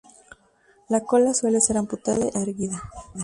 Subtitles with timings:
[0.89, 2.83] La cola suele ser amputada y llevada erguida.